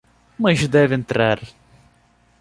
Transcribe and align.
Mas 0.43 0.67
deve 0.67 0.95
entrar. 0.95 1.39